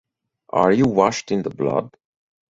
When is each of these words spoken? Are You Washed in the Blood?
Are 0.49 0.71
You 0.71 0.85
Washed 0.85 1.29
in 1.31 1.43
the 1.43 1.51
Blood? 1.51 1.95